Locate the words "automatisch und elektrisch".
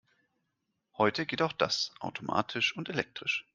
1.99-3.45